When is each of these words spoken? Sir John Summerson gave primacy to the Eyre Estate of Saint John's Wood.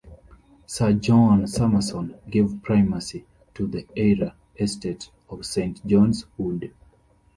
Sir 0.65 0.93
John 0.93 1.45
Summerson 1.45 2.15
gave 2.27 2.63
primacy 2.63 3.23
to 3.53 3.67
the 3.67 3.85
Eyre 3.95 4.33
Estate 4.57 5.11
of 5.29 5.45
Saint 5.45 5.85
John's 5.85 6.25
Wood. 6.39 6.73